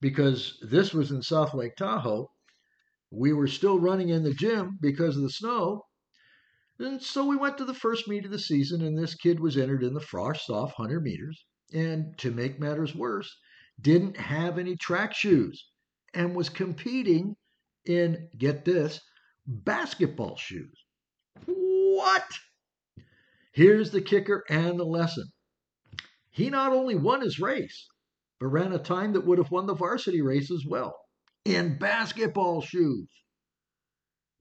because 0.00 0.58
this 0.62 0.94
was 0.94 1.12
in 1.12 1.22
South 1.22 1.54
Lake 1.54 1.76
Tahoe. 1.76 2.30
We 3.10 3.32
were 3.32 3.48
still 3.48 3.80
running 3.80 4.10
in 4.10 4.25
the 4.25 4.34
gym 4.34 4.78
because 4.80 5.16
of 5.16 5.22
the 5.25 5.30
snow, 5.30 5.86
and 6.78 7.02
so 7.02 7.25
we 7.25 7.37
went 7.37 7.59
to 7.59 7.64
the 7.64 7.75
first 7.75 8.09
meet 8.09 8.25
of 8.25 8.30
the 8.30 8.38
season, 8.38 8.83
and 8.83 8.99
this 8.99 9.14
kid 9.14 9.40
was 9.40 9.56
entered 9.56 9.83
in 9.83 9.95
the 9.95 10.00
frosh-soph 10.00 10.78
100 10.78 11.02
meters. 11.02 11.45
And 11.73 12.16
to 12.18 12.30
make 12.30 12.61
matters 12.61 12.95
worse, 12.95 13.35
didn't 13.80 14.16
have 14.16 14.59
any 14.59 14.76
track 14.76 15.14
shoes 15.14 15.68
and 16.14 16.35
was 16.35 16.49
competing 16.49 17.37
in, 17.85 18.28
get 18.38 18.64
this, 18.64 19.00
basketball 19.47 20.37
shoes. 20.37 20.85
What? 21.47 22.25
Here's 23.52 23.90
the 23.90 24.00
kicker 24.00 24.45
and 24.49 24.78
the 24.78 24.85
lesson. 24.85 25.26
He 26.30 26.50
not 26.50 26.73
only 26.73 26.95
won 26.95 27.23
his 27.23 27.40
race, 27.40 27.87
but 28.38 28.49
ran 28.49 28.73
a 28.73 28.78
time 28.78 29.14
that 29.14 29.26
would 29.26 29.38
have 29.38 29.50
won 29.50 29.66
the 29.66 29.75
varsity 29.75 30.21
race 30.21 30.50
as 30.50 30.64
well 30.68 30.95
in 31.45 31.78
basketball 31.78 32.61
shoes. 32.61 33.09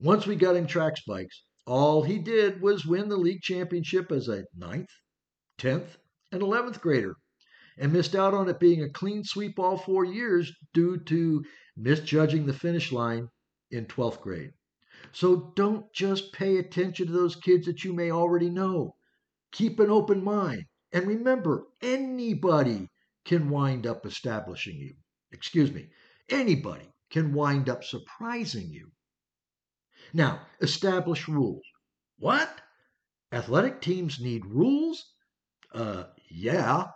Once 0.00 0.26
we 0.26 0.36
got 0.36 0.56
him 0.56 0.66
track 0.66 0.96
spikes, 0.96 1.44
all 1.66 2.02
he 2.02 2.18
did 2.18 2.60
was 2.62 2.86
win 2.86 3.08
the 3.08 3.16
league 3.16 3.42
championship 3.42 4.12
as 4.12 4.28
a 4.28 4.44
ninth, 4.56 4.90
10th, 5.58 5.96
and 6.32 6.40
11th 6.40 6.80
grader 6.80 7.16
and 7.78 7.92
missed 7.92 8.14
out 8.14 8.32
on 8.32 8.48
it 8.48 8.58
being 8.58 8.82
a 8.82 8.90
clean 8.90 9.22
sweep 9.24 9.58
all 9.58 9.76
four 9.76 10.04
years 10.04 10.52
due 10.72 10.96
to 10.98 11.44
misjudging 11.76 12.46
the 12.46 12.52
finish 12.52 12.90
line 12.90 13.28
in 13.70 13.84
12th 13.86 14.20
grade. 14.20 14.52
So 15.12 15.52
don't 15.56 15.92
just 15.92 16.32
pay 16.32 16.56
attention 16.56 17.06
to 17.06 17.12
those 17.12 17.36
kids 17.36 17.66
that 17.66 17.84
you 17.84 17.92
may 17.92 18.10
already 18.10 18.48
know. 18.48 18.96
Keep 19.52 19.80
an 19.80 19.90
open 19.90 20.24
mind. 20.24 20.64
And 20.92 21.06
remember, 21.06 21.66
anybody 21.82 22.88
can 23.24 23.50
wind 23.50 23.86
up 23.86 24.06
establishing 24.06 24.76
you. 24.76 24.94
Excuse 25.32 25.72
me, 25.72 25.88
anybody 26.30 26.88
can 27.10 27.34
wind 27.34 27.68
up 27.68 27.84
surprising 27.84 28.70
you. 28.70 28.90
Now, 30.12 30.46
establish 30.60 31.28
rules. 31.28 31.62
What? 32.18 32.60
Athletic 33.32 33.80
teams 33.80 34.20
need 34.20 34.46
rules? 34.46 35.04
Uh, 35.72 36.04
yeah. 36.30 36.86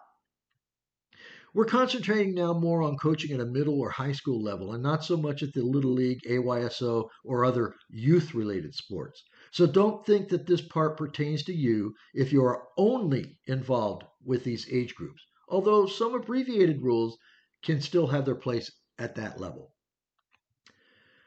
We're 1.52 1.64
concentrating 1.64 2.34
now 2.34 2.52
more 2.52 2.80
on 2.80 2.96
coaching 2.96 3.32
at 3.32 3.40
a 3.40 3.44
middle 3.44 3.80
or 3.80 3.90
high 3.90 4.12
school 4.12 4.40
level 4.40 4.72
and 4.72 4.82
not 4.82 5.04
so 5.04 5.16
much 5.16 5.42
at 5.42 5.52
the 5.52 5.62
Little 5.62 5.92
League, 5.92 6.20
AYSO, 6.24 7.08
or 7.24 7.44
other 7.44 7.74
youth 7.88 8.34
related 8.34 8.74
sports. 8.74 9.24
So 9.50 9.66
don't 9.66 10.06
think 10.06 10.28
that 10.28 10.46
this 10.46 10.60
part 10.60 10.96
pertains 10.96 11.42
to 11.44 11.52
you 11.52 11.94
if 12.14 12.32
you 12.32 12.44
are 12.44 12.68
only 12.78 13.36
involved 13.46 14.04
with 14.24 14.44
these 14.44 14.68
age 14.70 14.94
groups, 14.94 15.24
although 15.48 15.86
some 15.86 16.14
abbreviated 16.14 16.82
rules 16.82 17.18
can 17.64 17.80
still 17.80 18.06
have 18.06 18.24
their 18.24 18.36
place 18.36 18.70
at 18.96 19.16
that 19.16 19.40
level. 19.40 19.74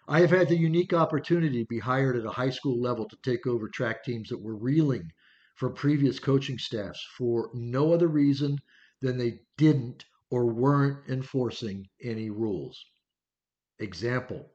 I 0.05 0.19
have 0.19 0.31
had 0.31 0.49
the 0.49 0.57
unique 0.57 0.91
opportunity 0.91 1.61
to 1.63 1.67
be 1.67 1.79
hired 1.79 2.17
at 2.17 2.25
a 2.25 2.31
high 2.31 2.49
school 2.49 2.81
level 2.81 3.07
to 3.07 3.17
take 3.23 3.47
over 3.47 3.69
track 3.69 4.03
teams 4.03 4.27
that 4.29 4.41
were 4.41 4.57
reeling 4.57 5.11
from 5.55 5.73
previous 5.75 6.19
coaching 6.19 6.57
staffs 6.57 7.01
for 7.17 7.49
no 7.53 7.93
other 7.93 8.09
reason 8.09 8.59
than 8.99 9.17
they 9.17 9.39
didn't 9.57 10.03
or 10.29 10.45
weren't 10.53 11.07
enforcing 11.07 11.87
any 12.01 12.29
rules. 12.29 12.85
Example 13.79 14.51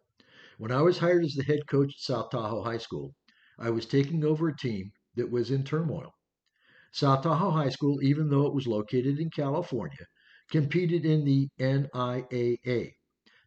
When 0.58 0.70
I 0.70 0.82
was 0.82 0.98
hired 0.98 1.24
as 1.24 1.32
the 1.34 1.44
head 1.44 1.66
coach 1.66 1.94
at 1.94 2.00
South 2.00 2.28
Tahoe 2.30 2.62
High 2.62 2.76
School, 2.78 3.14
I 3.58 3.70
was 3.70 3.86
taking 3.86 4.24
over 4.24 4.48
a 4.48 4.56
team 4.56 4.92
that 5.14 5.30
was 5.30 5.50
in 5.50 5.64
turmoil. 5.64 6.12
South 6.92 7.22
Tahoe 7.22 7.52
High 7.52 7.70
School, 7.70 8.02
even 8.02 8.28
though 8.28 8.46
it 8.46 8.54
was 8.54 8.66
located 8.66 9.18
in 9.18 9.30
California, 9.30 10.06
competed 10.50 11.06
in 11.06 11.24
the 11.24 11.48
NIAA, 11.58 12.92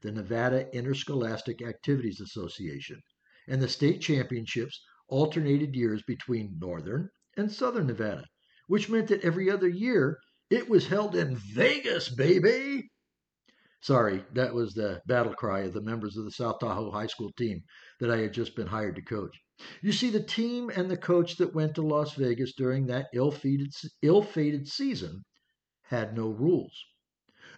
the 0.01 0.11
Nevada 0.11 0.67
Interscholastic 0.75 1.61
Activities 1.61 2.19
Association, 2.19 3.01
and 3.47 3.61
the 3.61 3.67
state 3.67 4.01
championships 4.01 4.81
alternated 5.07 5.75
years 5.75 6.01
between 6.07 6.57
northern 6.59 7.09
and 7.37 7.51
southern 7.51 7.87
Nevada, 7.87 8.25
which 8.67 8.89
meant 8.89 9.07
that 9.07 9.23
every 9.23 9.49
other 9.49 9.67
year 9.67 10.17
it 10.49 10.69
was 10.69 10.87
held 10.87 11.15
in 11.15 11.35
Vegas, 11.35 12.09
baby. 12.09 12.89
Sorry, 13.81 14.23
that 14.33 14.53
was 14.53 14.73
the 14.73 15.01
battle 15.07 15.33
cry 15.33 15.61
of 15.61 15.73
the 15.73 15.81
members 15.81 16.15
of 16.15 16.25
the 16.25 16.31
South 16.31 16.59
Tahoe 16.59 16.91
High 16.91 17.07
School 17.07 17.31
team 17.37 17.63
that 17.99 18.11
I 18.11 18.17
had 18.17 18.33
just 18.33 18.55
been 18.55 18.67
hired 18.67 18.95
to 18.95 19.01
coach. 19.01 19.35
You 19.81 19.91
see, 19.91 20.09
the 20.09 20.23
team 20.23 20.69
and 20.69 20.89
the 20.89 20.97
coach 20.97 21.37
that 21.37 21.53
went 21.55 21.75
to 21.75 21.81
Las 21.81 22.13
Vegas 22.15 22.53
during 22.53 22.87
that 22.87 23.07
ill-fated, 23.13 23.73
ill-fated 24.01 24.67
season 24.67 25.23
had 25.83 26.15
no 26.15 26.27
rules, 26.27 26.73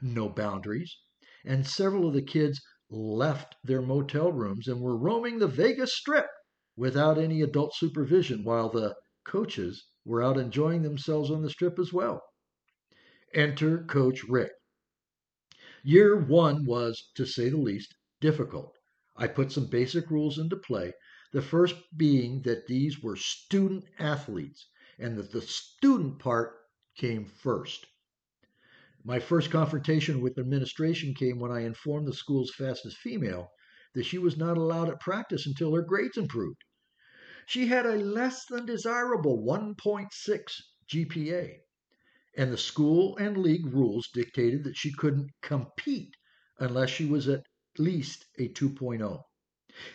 no 0.01 0.29
boundaries, 0.29 0.97
and 1.43 1.67
several 1.67 2.07
of 2.07 2.13
the 2.13 2.21
kids 2.21 2.61
left 2.89 3.55
their 3.63 3.81
motel 3.81 4.31
rooms 4.31 4.67
and 4.67 4.79
were 4.81 4.97
roaming 4.97 5.39
the 5.39 5.47
Vegas 5.47 5.93
Strip 5.95 6.27
without 6.75 7.17
any 7.17 7.41
adult 7.41 7.75
supervision 7.75 8.43
while 8.43 8.69
the 8.69 8.95
coaches 9.25 9.85
were 10.05 10.21
out 10.23 10.37
enjoying 10.37 10.81
themselves 10.83 11.31
on 11.31 11.41
the 11.41 11.49
strip 11.49 11.79
as 11.79 11.91
well. 11.93 12.21
Enter 13.33 13.83
Coach 13.85 14.23
Rick. 14.25 14.51
Year 15.83 16.15
one 16.15 16.65
was, 16.65 17.11
to 17.15 17.25
say 17.25 17.49
the 17.49 17.57
least, 17.57 17.93
difficult. 18.21 18.75
I 19.15 19.27
put 19.27 19.51
some 19.51 19.67
basic 19.67 20.09
rules 20.09 20.37
into 20.37 20.55
play, 20.55 20.93
the 21.31 21.41
first 21.41 21.75
being 21.97 22.41
that 22.43 22.67
these 22.67 23.01
were 23.01 23.15
student 23.15 23.85
athletes 23.99 24.67
and 24.97 25.17
that 25.17 25.31
the 25.31 25.41
student 25.41 26.19
part 26.19 26.53
came 26.95 27.25
first. 27.25 27.85
My 29.05 29.19
first 29.19 29.51
confrontation 29.51 30.21
with 30.21 30.37
administration 30.39 31.13
came 31.13 31.37
when 31.37 31.51
I 31.51 31.65
informed 31.65 32.07
the 32.07 32.13
school's 32.13 32.53
fastest 32.53 32.95
female 32.95 33.51
that 33.93 34.05
she 34.05 34.17
was 34.17 34.37
not 34.37 34.55
allowed 34.57 34.87
at 34.87 35.01
practice 35.01 35.45
until 35.45 35.75
her 35.75 35.81
grades 35.81 36.15
improved. 36.15 36.63
She 37.45 37.67
had 37.67 37.85
a 37.85 37.97
less 37.97 38.45
than 38.45 38.65
desirable 38.65 39.43
1.6 39.43 40.07
GPA, 40.87 41.57
and 42.37 42.53
the 42.53 42.57
school 42.57 43.17
and 43.17 43.35
league 43.37 43.65
rules 43.65 44.07
dictated 44.07 44.63
that 44.63 44.77
she 44.77 44.93
couldn't 44.93 45.31
compete 45.41 46.13
unless 46.57 46.89
she 46.89 47.05
was 47.05 47.27
at 47.27 47.43
least 47.77 48.25
a 48.39 48.47
2.0. 48.47 49.21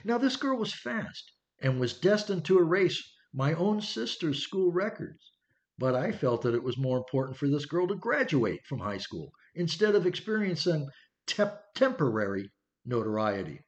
Now, 0.05 0.19
this 0.19 0.37
girl 0.37 0.59
was 0.59 0.75
fast 0.75 1.33
and 1.61 1.81
was 1.81 1.99
destined 1.99 2.45
to 2.45 2.59
erase 2.59 3.11
my 3.33 3.55
own 3.55 3.81
sister's 3.81 4.43
school 4.43 4.71
records. 4.71 5.33
But 5.79 5.95
I 5.95 6.11
felt 6.11 6.43
that 6.43 6.55
it 6.55 6.63
was 6.63 6.77
more 6.77 6.99
important 6.99 7.37
for 7.37 7.49
this 7.49 7.65
girl 7.65 7.87
to 7.87 7.95
graduate 7.95 8.67
from 8.67 8.81
high 8.81 8.99
school 8.99 9.31
instead 9.55 9.95
of 9.95 10.07
experiencing 10.07 10.89
te- 11.27 11.45
temporary 11.75 12.51
notoriety. 12.85 13.61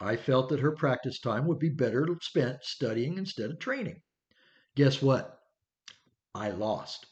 I 0.00 0.16
felt 0.16 0.48
that 0.48 0.60
her 0.60 0.72
practice 0.72 1.20
time 1.20 1.46
would 1.46 1.58
be 1.58 1.68
better 1.68 2.06
spent 2.20 2.64
studying 2.64 3.18
instead 3.18 3.50
of 3.50 3.58
training. 3.58 4.02
Guess 4.74 5.00
what? 5.00 5.38
I 6.34 6.50
lost. 6.50 7.06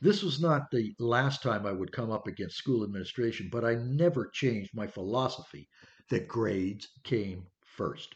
This 0.00 0.22
was 0.22 0.40
not 0.40 0.70
the 0.70 0.94
last 1.00 1.42
time 1.42 1.66
I 1.66 1.72
would 1.72 1.90
come 1.90 2.12
up 2.12 2.28
against 2.28 2.56
school 2.56 2.84
administration, 2.84 3.48
but 3.50 3.64
I 3.64 3.74
never 3.74 4.30
changed 4.32 4.70
my 4.72 4.86
philosophy 4.86 5.68
that 6.10 6.28
grades 6.28 6.88
came 7.02 7.48
first. 7.64 8.14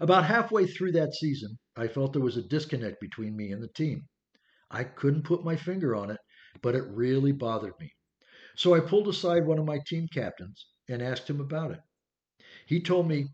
About 0.00 0.24
halfway 0.26 0.66
through 0.66 0.92
that 0.92 1.14
season, 1.14 1.58
I 1.76 1.88
felt 1.88 2.12
there 2.12 2.22
was 2.22 2.36
a 2.36 2.42
disconnect 2.42 3.00
between 3.00 3.36
me 3.36 3.52
and 3.52 3.62
the 3.62 3.68
team. 3.68 4.08
I 4.70 4.84
couldn't 4.84 5.24
put 5.24 5.44
my 5.44 5.56
finger 5.56 5.94
on 5.94 6.10
it, 6.10 6.20
but 6.62 6.74
it 6.74 6.84
really 6.88 7.32
bothered 7.32 7.74
me. 7.80 7.92
So 8.56 8.74
I 8.74 8.80
pulled 8.80 9.08
aside 9.08 9.46
one 9.46 9.58
of 9.58 9.64
my 9.64 9.78
team 9.86 10.06
captains 10.08 10.66
and 10.88 11.00
asked 11.00 11.28
him 11.28 11.40
about 11.40 11.70
it. 11.70 11.80
He 12.66 12.80
told 12.80 13.08
me, 13.08 13.28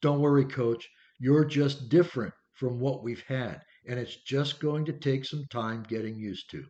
Don't 0.00 0.20
worry, 0.20 0.44
coach, 0.44 0.88
you're 1.18 1.44
just 1.44 1.88
different 1.88 2.34
from 2.54 2.80
what 2.80 3.02
we've 3.02 3.22
had, 3.28 3.60
and 3.86 3.98
it's 3.98 4.16
just 4.24 4.60
going 4.60 4.84
to 4.86 4.92
take 4.92 5.24
some 5.24 5.44
time 5.50 5.82
getting 5.82 6.18
used 6.18 6.50
to. 6.50 6.64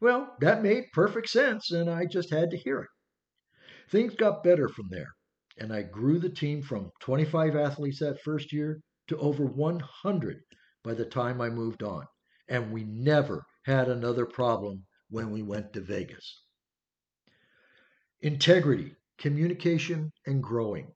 Well, 0.00 0.36
that 0.40 0.62
made 0.62 0.92
perfect 0.92 1.28
sense, 1.28 1.70
and 1.70 1.90
I 1.90 2.06
just 2.06 2.30
had 2.30 2.50
to 2.50 2.56
hear 2.56 2.80
it. 2.80 2.90
Things 3.90 4.14
got 4.14 4.44
better 4.44 4.68
from 4.68 4.86
there 4.90 5.12
and 5.58 5.72
I 5.72 5.82
grew 5.82 6.18
the 6.18 6.30
team 6.30 6.62
from 6.62 6.90
25 7.00 7.56
athletes 7.56 7.98
that 8.00 8.22
first 8.22 8.52
year 8.52 8.80
to 9.08 9.18
over 9.18 9.44
100 9.44 10.42
by 10.84 10.94
the 10.94 11.04
time 11.04 11.40
I 11.40 11.50
moved 11.50 11.82
on. 11.82 12.06
And 12.48 12.72
we 12.72 12.84
never 12.84 13.44
had 13.64 13.88
another 13.88 14.24
problem 14.24 14.84
when 15.10 15.30
we 15.30 15.42
went 15.42 15.72
to 15.72 15.80
Vegas. 15.80 16.42
Integrity, 18.20 18.94
communication, 19.18 20.12
and 20.26 20.42
growing. 20.42 20.92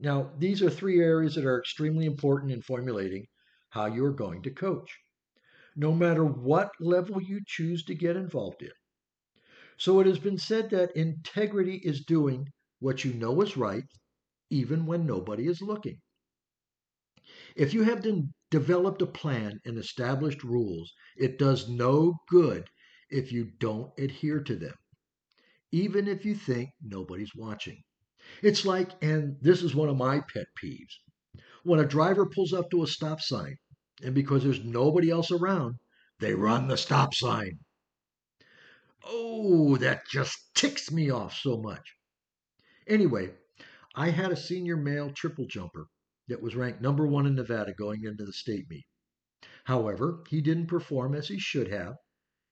Now, 0.00 0.30
these 0.38 0.62
are 0.62 0.70
three 0.70 1.00
areas 1.00 1.34
that 1.34 1.44
are 1.44 1.58
extremely 1.58 2.06
important 2.06 2.52
in 2.52 2.62
formulating 2.62 3.26
how 3.70 3.86
you 3.86 4.04
are 4.04 4.12
going 4.12 4.42
to 4.42 4.50
coach, 4.50 4.96
no 5.76 5.92
matter 5.92 6.24
what 6.24 6.70
level 6.80 7.20
you 7.20 7.40
choose 7.46 7.84
to 7.84 7.94
get 7.94 8.16
involved 8.16 8.62
in. 8.62 8.70
So 9.76 10.00
it 10.00 10.06
has 10.06 10.18
been 10.18 10.38
said 10.38 10.70
that 10.70 10.96
integrity 10.96 11.76
is 11.76 12.04
doing 12.04 12.48
what 12.80 13.04
you 13.04 13.12
know 13.14 13.40
is 13.42 13.56
right, 13.56 13.84
even 14.50 14.86
when 14.86 15.06
nobody 15.06 15.46
is 15.46 15.62
looking. 15.62 16.00
If 17.56 17.74
you 17.74 17.82
have 17.82 18.06
developed 18.50 19.02
a 19.02 19.06
plan 19.06 19.60
and 19.66 19.76
established 19.76 20.42
rules, 20.42 20.92
it 21.16 21.38
does 21.38 21.68
no 21.68 22.14
good 22.28 22.70
if 23.10 23.32
you 23.32 23.50
don't 23.58 23.92
adhere 23.98 24.42
to 24.44 24.56
them, 24.56 24.74
even 25.72 26.08
if 26.08 26.24
you 26.24 26.34
think 26.34 26.70
nobody's 26.80 27.34
watching. 27.34 27.82
It's 28.42 28.66
like, 28.66 28.92
and 29.02 29.36
this 29.40 29.62
is 29.62 29.74
one 29.74 29.88
of 29.88 29.96
my 29.96 30.20
pet 30.32 30.46
peeves, 30.62 30.94
when 31.64 31.80
a 31.80 31.86
driver 31.86 32.26
pulls 32.26 32.52
up 32.52 32.70
to 32.70 32.82
a 32.82 32.86
stop 32.86 33.20
sign, 33.20 33.56
and 34.02 34.14
because 34.14 34.44
there's 34.44 34.64
nobody 34.64 35.10
else 35.10 35.30
around, 35.30 35.76
they 36.20 36.34
run 36.34 36.68
the 36.68 36.76
stop 36.76 37.14
sign. 37.14 37.60
Oh, 39.02 39.76
that 39.78 40.02
just 40.08 40.54
ticks 40.54 40.92
me 40.92 41.10
off 41.10 41.34
so 41.34 41.56
much. 41.60 41.97
Anyway, 42.88 43.34
I 43.94 44.08
had 44.08 44.32
a 44.32 44.36
senior 44.36 44.76
male 44.76 45.12
triple 45.12 45.46
jumper 45.46 45.88
that 46.26 46.40
was 46.40 46.56
ranked 46.56 46.80
number 46.80 47.06
one 47.06 47.26
in 47.26 47.34
Nevada 47.34 47.74
going 47.74 48.04
into 48.04 48.24
the 48.24 48.32
state 48.32 48.68
meet. 48.70 48.86
However, 49.64 50.24
he 50.28 50.40
didn't 50.40 50.68
perform 50.68 51.14
as 51.14 51.28
he 51.28 51.38
should 51.38 51.68
have, 51.68 51.96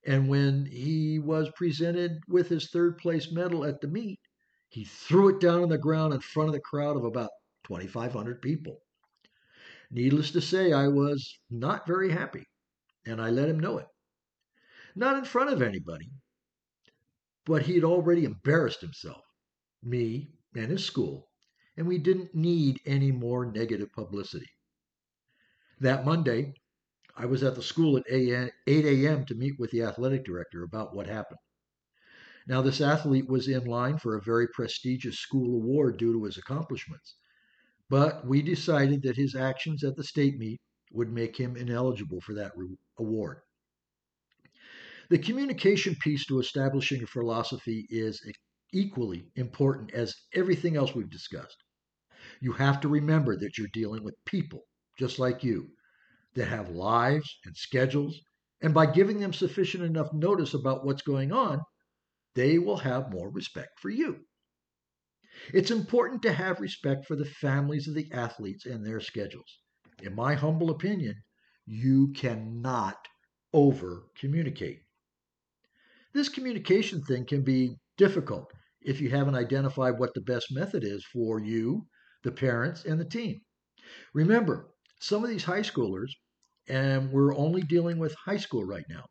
and 0.04 0.28
when 0.28 0.66
he 0.66 1.18
was 1.18 1.50
presented 1.56 2.20
with 2.28 2.48
his 2.48 2.70
third 2.70 2.98
place 2.98 3.32
medal 3.32 3.64
at 3.64 3.80
the 3.80 3.88
meet, 3.88 4.20
he 4.68 4.84
threw 4.84 5.28
it 5.30 5.40
down 5.40 5.62
on 5.62 5.70
the 5.70 5.78
ground 5.78 6.12
in 6.12 6.20
front 6.20 6.48
of 6.48 6.52
the 6.52 6.60
crowd 6.60 6.96
of 6.96 7.04
about 7.04 7.30
2,500 7.64 8.42
people. 8.42 8.78
Needless 9.90 10.32
to 10.32 10.40
say, 10.40 10.72
I 10.72 10.88
was 10.88 11.38
not 11.48 11.86
very 11.86 12.10
happy, 12.10 12.44
and 13.06 13.22
I 13.22 13.30
let 13.30 13.48
him 13.48 13.58
know 13.58 13.78
it. 13.78 13.86
Not 14.94 15.16
in 15.16 15.24
front 15.24 15.50
of 15.50 15.62
anybody, 15.62 16.10
but 17.44 17.62
he 17.62 17.74
had 17.74 17.84
already 17.84 18.24
embarrassed 18.24 18.80
himself, 18.80 19.22
me, 19.86 20.32
and 20.54 20.70
his 20.70 20.84
school, 20.84 21.30
and 21.76 21.86
we 21.86 21.98
didn't 21.98 22.34
need 22.34 22.80
any 22.84 23.12
more 23.12 23.50
negative 23.50 23.92
publicity. 23.92 24.50
That 25.80 26.04
Monday, 26.04 26.54
I 27.14 27.26
was 27.26 27.42
at 27.42 27.54
the 27.54 27.62
school 27.62 27.96
at 27.96 28.04
8 28.10 28.52
a.m. 28.66 29.24
to 29.26 29.34
meet 29.34 29.58
with 29.58 29.70
the 29.70 29.82
athletic 29.82 30.24
director 30.24 30.62
about 30.62 30.94
what 30.94 31.06
happened. 31.06 31.38
Now, 32.46 32.62
this 32.62 32.80
athlete 32.80 33.28
was 33.28 33.48
in 33.48 33.64
line 33.64 33.98
for 33.98 34.16
a 34.16 34.22
very 34.22 34.48
prestigious 34.48 35.18
school 35.18 35.54
award 35.54 35.98
due 35.98 36.12
to 36.12 36.24
his 36.24 36.38
accomplishments, 36.38 37.16
but 37.88 38.26
we 38.26 38.42
decided 38.42 39.02
that 39.02 39.16
his 39.16 39.34
actions 39.34 39.82
at 39.82 39.96
the 39.96 40.04
state 40.04 40.38
meet 40.38 40.60
would 40.92 41.12
make 41.12 41.36
him 41.36 41.56
ineligible 41.56 42.20
for 42.20 42.34
that 42.34 42.52
award. 42.98 43.38
The 45.08 45.18
communication 45.18 45.96
piece 45.96 46.24
to 46.26 46.38
establishing 46.38 47.02
a 47.02 47.06
philosophy 47.06 47.86
is 47.90 48.20
equally 48.72 49.30
important 49.36 49.92
as 49.92 50.14
everything 50.34 50.76
else 50.76 50.94
we've 50.94 51.10
discussed. 51.10 51.56
You 52.40 52.52
have 52.52 52.80
to 52.80 52.88
remember 52.88 53.36
that 53.36 53.56
you're 53.56 53.68
dealing 53.72 54.02
with 54.02 54.14
people 54.24 54.66
just 54.98 55.18
like 55.18 55.44
you 55.44 55.70
that 56.34 56.48
have 56.48 56.70
lives 56.70 57.38
and 57.44 57.56
schedules, 57.56 58.20
and 58.62 58.74
by 58.74 58.86
giving 58.86 59.20
them 59.20 59.32
sufficient 59.32 59.84
enough 59.84 60.12
notice 60.12 60.54
about 60.54 60.84
what's 60.84 61.02
going 61.02 61.32
on, 61.32 61.60
they 62.34 62.58
will 62.58 62.78
have 62.78 63.12
more 63.12 63.30
respect 63.30 63.78
for 63.80 63.90
you. 63.90 64.26
It's 65.52 65.70
important 65.70 66.22
to 66.22 66.32
have 66.32 66.60
respect 66.60 67.06
for 67.06 67.16
the 67.16 67.24
families 67.24 67.88
of 67.88 67.94
the 67.94 68.10
athletes 68.12 68.66
and 68.66 68.84
their 68.84 69.00
schedules. 69.00 69.60
In 70.02 70.14
my 70.14 70.34
humble 70.34 70.70
opinion, 70.70 71.14
you 71.66 72.12
cannot 72.12 72.96
over 73.52 74.08
communicate. 74.14 74.80
This 76.12 76.28
communication 76.28 77.02
thing 77.02 77.26
can 77.26 77.42
be 77.42 77.76
difficult 77.96 78.52
if 78.86 79.00
you 79.00 79.10
haven't 79.10 79.34
identified 79.34 79.98
what 79.98 80.14
the 80.14 80.20
best 80.20 80.46
method 80.52 80.84
is 80.84 81.04
for 81.12 81.40
you, 81.40 81.84
the 82.22 82.30
parents, 82.30 82.84
and 82.84 83.00
the 83.00 83.04
team. 83.04 83.40
Remember, 84.14 84.68
some 85.00 85.24
of 85.24 85.28
these 85.28 85.42
high 85.42 85.60
schoolers, 85.60 86.12
and 86.68 87.10
we're 87.10 87.36
only 87.36 87.62
dealing 87.62 87.98
with 87.98 88.14
high 88.14 88.36
school 88.36 88.64
right 88.64 88.84
now, 88.88 89.04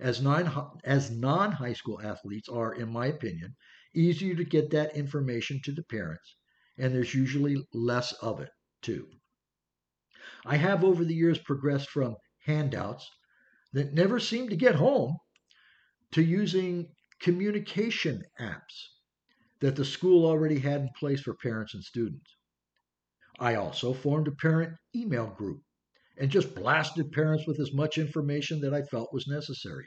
as, 0.00 0.22
non, 0.22 0.70
as 0.84 1.10
non-high 1.10 1.74
school 1.74 2.00
athletes 2.02 2.48
are, 2.48 2.74
in 2.74 2.90
my 2.90 3.06
opinion, 3.06 3.54
easier 3.94 4.34
to 4.34 4.44
get 4.44 4.70
that 4.70 4.96
information 4.96 5.60
to 5.64 5.72
the 5.72 5.84
parents, 5.84 6.36
and 6.78 6.94
there's 6.94 7.14
usually 7.14 7.62
less 7.74 8.12
of 8.22 8.40
it 8.40 8.50
too. 8.80 9.06
I 10.46 10.56
have 10.56 10.84
over 10.84 11.04
the 11.04 11.14
years 11.14 11.38
progressed 11.38 11.90
from 11.90 12.16
handouts 12.46 13.06
that 13.74 13.92
never 13.92 14.18
seem 14.18 14.48
to 14.48 14.56
get 14.56 14.74
home 14.74 15.18
to 16.12 16.22
using 16.22 16.88
communication 17.20 18.22
apps 18.40 18.88
that 19.62 19.76
the 19.76 19.84
school 19.84 20.26
already 20.26 20.58
had 20.58 20.80
in 20.80 20.90
place 20.98 21.20
for 21.20 21.34
parents 21.34 21.72
and 21.72 21.84
students. 21.84 22.36
I 23.38 23.54
also 23.54 23.94
formed 23.94 24.26
a 24.26 24.32
parent 24.32 24.76
email 24.94 25.28
group 25.28 25.62
and 26.18 26.32
just 26.32 26.56
blasted 26.56 27.12
parents 27.12 27.46
with 27.46 27.60
as 27.60 27.72
much 27.72 27.96
information 27.96 28.60
that 28.60 28.74
I 28.74 28.82
felt 28.82 29.12
was 29.12 29.28
necessary. 29.28 29.86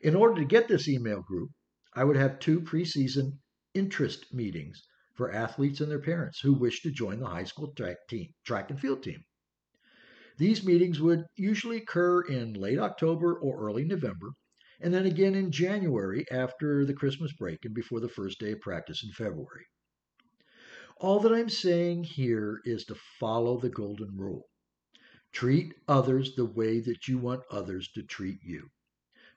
In 0.00 0.14
order 0.14 0.40
to 0.40 0.46
get 0.46 0.68
this 0.68 0.88
email 0.88 1.22
group, 1.22 1.50
I 1.94 2.04
would 2.04 2.16
have 2.16 2.38
two 2.38 2.60
preseason 2.60 3.38
interest 3.74 4.32
meetings 4.32 4.80
for 5.16 5.32
athletes 5.32 5.80
and 5.80 5.90
their 5.90 5.98
parents 6.00 6.38
who 6.38 6.52
wish 6.52 6.80
to 6.82 6.92
join 6.92 7.18
the 7.18 7.26
high 7.26 7.44
school 7.44 7.72
track 7.74 7.96
team, 8.08 8.32
track 8.46 8.70
and 8.70 8.78
field 8.78 9.02
team. 9.02 9.24
These 10.36 10.64
meetings 10.64 11.00
would 11.00 11.24
usually 11.34 11.78
occur 11.78 12.20
in 12.20 12.54
late 12.54 12.78
October 12.78 13.34
or 13.34 13.58
early 13.58 13.84
November 13.84 14.30
and 14.80 14.94
then 14.94 15.06
again 15.06 15.34
in 15.34 15.50
January 15.50 16.24
after 16.30 16.84
the 16.84 16.94
Christmas 16.94 17.32
break 17.32 17.64
and 17.64 17.74
before 17.74 18.00
the 18.00 18.08
first 18.08 18.38
day 18.38 18.52
of 18.52 18.60
practice 18.60 19.02
in 19.02 19.12
February. 19.12 19.66
All 20.98 21.20
that 21.20 21.32
I'm 21.32 21.48
saying 21.48 22.04
here 22.04 22.60
is 22.64 22.84
to 22.86 22.96
follow 23.20 23.58
the 23.58 23.70
golden 23.70 24.16
rule. 24.16 24.48
Treat 25.32 25.74
others 25.86 26.34
the 26.34 26.46
way 26.46 26.80
that 26.80 27.06
you 27.06 27.18
want 27.18 27.44
others 27.50 27.88
to 27.94 28.02
treat 28.02 28.38
you. 28.42 28.70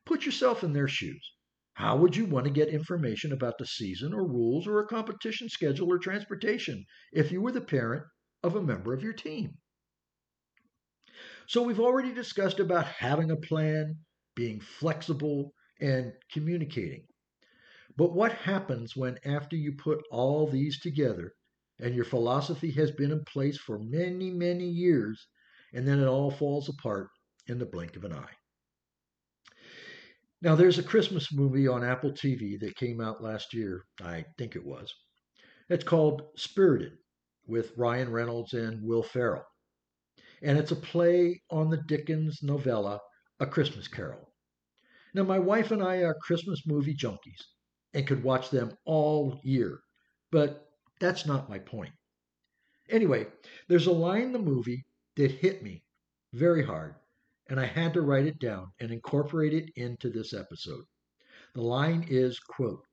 Put 0.06 0.26
yourself 0.26 0.64
in 0.64 0.74
their 0.74 0.88
shoes. 0.88 1.34
How 1.74 1.98
would 1.98 2.16
you 2.16 2.26
want 2.26 2.46
to 2.46 2.52
get 2.52 2.70
information 2.70 3.32
about 3.32 3.58
the 3.58 3.66
season 3.66 4.14
or 4.14 4.28
rules 4.28 4.68
or 4.68 4.80
a 4.80 4.88
competition 4.88 5.50
schedule 5.50 5.92
or 5.92 6.00
transportation 6.00 6.86
if 7.12 7.32
you 7.32 7.42
were 7.42 7.52
the 7.52 7.62
parent 7.62 8.06
of 8.44 8.56
a 8.56 8.62
member 8.62 8.94
of 8.94 9.04
your 9.04 9.14
team? 9.14 9.58
So 11.48 11.62
we've 11.62 11.80
already 11.80 12.14
discussed 12.14 12.60
about 12.60 12.86
having 12.86 13.32
a 13.32 13.36
plan, 13.36 14.00
being 14.36 14.60
flexible, 14.60 15.54
and 15.80 16.14
communicating. 16.32 17.04
But 17.98 18.14
what 18.14 18.32
happens 18.34 18.96
when, 18.96 19.18
after 19.26 19.56
you 19.56 19.74
put 19.74 20.04
all 20.12 20.48
these 20.48 20.80
together 20.80 21.34
and 21.80 21.96
your 21.96 22.06
philosophy 22.06 22.72
has 22.72 22.92
been 22.92 23.12
in 23.12 23.24
place 23.26 23.58
for 23.58 23.80
many, 23.80 24.30
many 24.30 24.68
years, 24.68 25.28
and 25.74 25.88
then 25.88 26.00
it 26.00 26.08
all 26.08 26.32
falls 26.32 26.70
apart 26.70 27.10
in 27.48 27.58
the 27.58 27.66
blink 27.66 27.96
of 27.96 28.04
an 28.06 28.14
eye? 28.14 28.34
Now, 30.42 30.56
there's 30.56 30.80
a 30.80 30.84
Christmas 30.84 31.32
movie 31.32 31.68
on 31.68 31.84
Apple 31.84 32.12
TV 32.12 32.60
that 32.62 32.76
came 32.76 33.02
out 33.02 33.22
last 33.22 33.54
year, 33.54 33.84
I 34.02 34.26
think 34.38 34.56
it 34.56 34.66
was. 34.66 34.92
It's 35.70 35.84
called 35.84 36.24
Spirited 36.36 36.94
with 37.46 37.74
Ryan 37.78 38.12
Reynolds 38.12 38.54
and 38.54 38.82
Will 38.84 39.04
Ferrell. 39.04 39.46
And 40.42 40.58
it's 40.58 40.72
a 40.72 40.76
play 40.76 41.42
on 41.52 41.70
the 41.70 41.84
Dickens 41.88 42.40
novella 42.42 43.00
a 43.42 43.46
Christmas 43.48 43.88
Carol. 43.88 44.32
Now, 45.16 45.24
my 45.24 45.40
wife 45.40 45.72
and 45.72 45.82
I 45.82 46.04
are 46.04 46.14
Christmas 46.14 46.62
movie 46.68 46.94
junkies 46.96 47.42
and 47.92 48.06
could 48.06 48.24
watch 48.24 48.52
them 48.52 48.78
all 48.86 49.42
year, 49.44 49.82
but 50.32 50.70
that's 51.00 51.26
not 51.26 51.50
my 51.50 51.58
point. 51.58 51.92
Anyway, 52.88 53.26
there's 53.68 53.88
a 53.88 53.92
line 53.92 54.22
in 54.22 54.32
the 54.32 54.40
movie 54.40 54.86
that 55.16 55.32
hit 55.32 55.64
me 55.64 55.84
very 56.34 56.64
hard, 56.64 56.94
and 57.50 57.60
I 57.60 57.66
had 57.66 57.96
to 57.96 58.04
write 58.04 58.28
it 58.28 58.38
down 58.38 58.68
and 58.80 58.92
incorporate 58.92 59.54
it 59.54 59.72
into 59.76 60.12
this 60.12 60.34
episode. 60.36 60.86
The 61.56 61.64
line 61.64 62.06
is, 62.10 62.40
quote, 62.40 62.86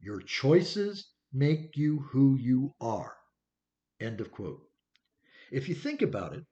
your 0.00 0.20
choices 0.20 1.12
make 1.32 1.78
you 1.78 2.00
who 2.12 2.36
you 2.36 2.74
are. 2.78 3.16
End 4.00 4.20
of 4.20 4.30
quote. 4.30 4.60
If 5.50 5.66
you 5.66 5.74
think 5.74 6.02
about 6.02 6.34
it, 6.34 6.44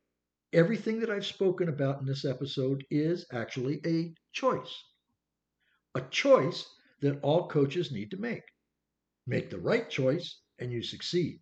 Everything 0.55 1.01
that 1.01 1.09
I've 1.09 1.25
spoken 1.25 1.71
about 1.71 2.01
in 2.01 2.07
this 2.07 2.27
episode 2.27 2.85
is 2.91 3.25
actually 3.33 3.81
a 3.87 4.13
choice. 4.33 4.85
A 5.95 6.03
choice 6.11 6.69
that 7.01 7.19
all 7.23 7.49
coaches 7.49 7.91
need 7.91 8.11
to 8.11 8.19
make. 8.19 8.43
Make 9.27 9.49
the 9.49 9.59
right 9.59 9.89
choice 9.89 10.43
and 10.59 10.71
you 10.71 10.83
succeed. 10.83 11.41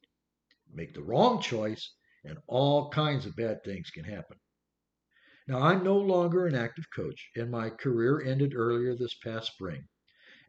Make 0.72 0.94
the 0.94 1.02
wrong 1.02 1.42
choice 1.42 1.92
and 2.22 2.38
all 2.46 2.88
kinds 2.90 3.26
of 3.26 3.34
bad 3.34 3.64
things 3.64 3.90
can 3.90 4.04
happen. 4.04 4.38
Now, 5.48 5.58
I'm 5.58 5.82
no 5.82 5.98
longer 5.98 6.46
an 6.46 6.54
active 6.54 6.86
coach, 6.94 7.30
and 7.34 7.50
my 7.50 7.70
career 7.70 8.22
ended 8.22 8.54
earlier 8.54 8.94
this 8.94 9.14
past 9.14 9.54
spring, 9.54 9.88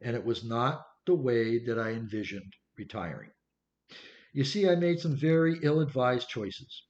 and 0.00 0.14
it 0.14 0.24
was 0.24 0.44
not 0.44 0.86
the 1.04 1.16
way 1.16 1.58
that 1.64 1.80
I 1.80 1.90
envisioned 1.90 2.52
retiring. 2.78 3.32
You 4.32 4.44
see, 4.44 4.68
I 4.68 4.76
made 4.76 5.00
some 5.00 5.16
very 5.16 5.58
ill 5.62 5.80
advised 5.80 6.28
choices 6.28 6.84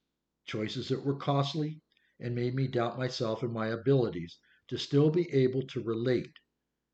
choices 0.45 0.89
that 0.89 1.03
were 1.03 1.15
costly, 1.15 1.81
and 2.19 2.35
made 2.35 2.55
me 2.55 2.67
doubt 2.67 2.97
myself 2.97 3.43
and 3.43 3.53
my 3.53 3.67
abilities 3.67 4.37
to 4.67 4.77
still 4.77 5.09
be 5.09 5.31
able 5.31 5.61
to 5.67 5.81
relate 5.81 6.31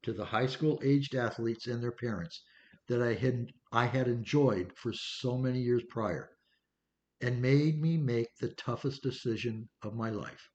to 0.03 0.13
the 0.13 0.25
high 0.25 0.47
school 0.47 0.79
aged 0.83 1.15
athletes 1.15 1.67
and 1.67 1.83
their 1.83 1.91
parents 1.91 2.43
that 2.87 3.01
I 3.01 3.13
had 3.13 3.51
I 3.71 3.85
had 3.85 4.07
enjoyed 4.07 4.73
for 4.77 4.93
so 4.93 5.37
many 5.37 5.61
years 5.61 5.83
prior 5.89 6.31
and 7.21 7.41
made 7.41 7.81
me 7.81 7.97
make 7.97 8.29
the 8.39 8.53
toughest 8.53 9.03
decision 9.03 9.69
of 9.81 9.95
my 9.95 10.09
life 10.09 10.49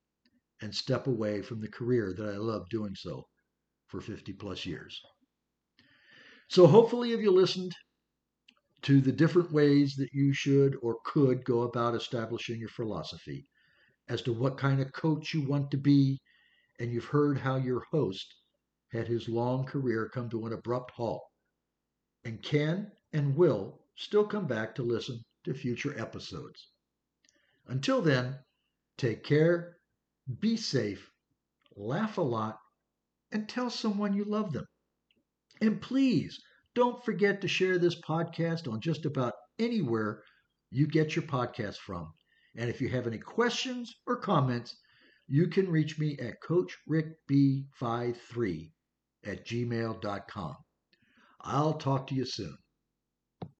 and 0.61 0.75
step 0.75 1.07
away 1.07 1.43
from 1.43 1.61
the 1.61 1.69
career 1.69 2.15
that 2.15 2.27
I 2.27 2.37
loved 2.37 2.71
doing 2.71 2.95
so 2.95 3.29
for 3.87 4.01
50 4.01 4.33
plus 4.33 4.67
years. 4.67 5.01
So 6.49 6.67
hopefully 6.67 7.13
if 7.13 7.21
you 7.21 7.31
listened 7.31 7.75
to 8.85 9.01
the 9.01 9.13
different 9.13 9.51
ways 9.51 9.97
that 9.97 10.13
you 10.13 10.33
should 10.35 10.77
or 10.83 10.99
could 11.05 11.43
go 11.45 11.63
about 11.63 11.95
establishing 11.95 12.61
your 12.61 12.69
philosophy 12.69 13.47
as 14.09 14.21
to 14.21 14.33
what 14.33 14.59
kind 14.59 14.81
of 14.81 14.93
coach 14.93 15.33
you 15.33 15.41
want 15.49 15.71
to 15.71 15.79
be 15.79 16.21
and 16.79 16.93
you've 16.93 17.07
heard 17.07 17.39
how 17.39 17.57
your 17.57 17.81
host 17.91 18.35
had 18.93 19.09
his 19.09 19.27
long 19.27 19.65
career 19.65 20.11
come 20.13 20.29
to 20.29 20.45
an 20.47 20.53
abrupt 20.53 20.91
halt 20.91 21.23
and 22.25 22.43
can 22.43 22.93
and 23.15 23.35
will 23.35 23.81
still 23.97 24.27
come 24.27 24.47
back 24.47 24.75
to 24.75 24.83
listen 24.83 25.25
to 25.45 25.55
future 25.55 25.99
episodes. 25.99 26.69
Until 27.67 28.03
then, 28.03 28.39
take 28.99 29.25
care, 29.25 29.79
be 30.41 30.59
safe, 30.59 31.11
laugh 31.75 32.19
a 32.19 32.23
lot, 32.23 32.59
and 33.33 33.49
tell 33.49 33.71
someone 33.71 34.15
you 34.15 34.25
love 34.25 34.53
them. 34.53 34.67
And 35.63 35.81
please 35.81 36.39
don't 36.75 37.05
forget 37.05 37.41
to 37.41 37.49
share 37.49 37.79
this 37.79 38.01
podcast 38.01 38.71
on 38.71 38.81
just 38.81 39.07
about 39.07 39.35
anywhere 39.59 40.23
you 40.71 40.87
get 40.87 41.15
your 41.15 41.25
podcast 41.25 41.77
from. 41.77 42.13
And 42.57 42.71
if 42.71 42.81
you 42.81 42.89
have 42.89 43.07
any 43.07 43.19
questions 43.19 43.95
or 44.07 44.17
comments, 44.17 44.75
you 45.27 45.49
can 45.49 45.71
reach 45.71 45.99
me 45.99 46.17
at 46.19 46.41
coachrickb53 46.43 48.71
at 49.25 49.47
gmail.com. 49.47 50.57
I'll 51.41 51.75
talk 51.75 52.07
to 52.09 52.15
you 52.15 52.25
soon. 52.25 52.57